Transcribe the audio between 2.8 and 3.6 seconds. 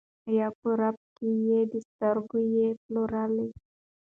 پلورلی